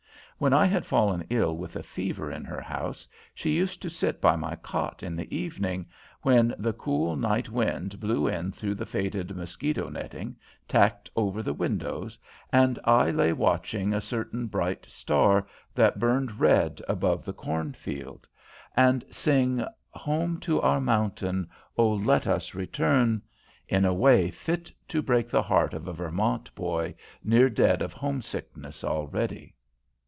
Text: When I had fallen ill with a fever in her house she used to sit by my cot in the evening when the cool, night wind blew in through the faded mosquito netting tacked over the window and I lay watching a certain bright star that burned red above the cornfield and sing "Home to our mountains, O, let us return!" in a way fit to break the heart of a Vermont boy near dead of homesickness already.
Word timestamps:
When 0.41 0.53
I 0.53 0.65
had 0.65 0.87
fallen 0.87 1.23
ill 1.29 1.55
with 1.55 1.75
a 1.75 1.83
fever 1.83 2.31
in 2.31 2.45
her 2.45 2.61
house 2.61 3.07
she 3.35 3.51
used 3.51 3.79
to 3.83 3.91
sit 3.91 4.19
by 4.19 4.35
my 4.35 4.55
cot 4.55 5.03
in 5.03 5.15
the 5.15 5.31
evening 5.37 5.85
when 6.23 6.55
the 6.57 6.73
cool, 6.73 7.15
night 7.15 7.49
wind 7.49 7.99
blew 7.99 8.25
in 8.27 8.51
through 8.51 8.73
the 8.73 8.87
faded 8.87 9.35
mosquito 9.35 9.87
netting 9.87 10.35
tacked 10.67 11.11
over 11.15 11.43
the 11.43 11.53
window 11.53 12.09
and 12.51 12.79
I 12.85 13.11
lay 13.11 13.33
watching 13.33 13.93
a 13.93 14.01
certain 14.01 14.47
bright 14.47 14.83
star 14.87 15.45
that 15.75 15.99
burned 15.99 16.39
red 16.39 16.81
above 16.87 17.23
the 17.23 17.33
cornfield 17.33 18.27
and 18.75 19.05
sing 19.11 19.63
"Home 19.91 20.39
to 20.39 20.59
our 20.59 20.81
mountains, 20.81 21.45
O, 21.77 21.87
let 21.91 22.25
us 22.25 22.55
return!" 22.55 23.21
in 23.69 23.85
a 23.85 23.93
way 23.93 24.31
fit 24.31 24.71
to 24.87 25.03
break 25.03 25.29
the 25.29 25.43
heart 25.43 25.75
of 25.75 25.87
a 25.87 25.93
Vermont 25.93 26.55
boy 26.55 26.95
near 27.23 27.47
dead 27.47 27.83
of 27.83 27.93
homesickness 27.93 28.83
already. 28.83 29.53